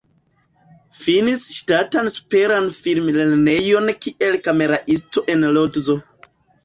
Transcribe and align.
Finis 0.99 1.43
Ŝtatan 1.57 2.09
Superan 2.15 2.71
Film-Lernejon 2.77 3.95
kiel 4.07 4.41
kameraisto 4.49 5.25
en 5.35 5.47
Lodzo. 5.59 5.99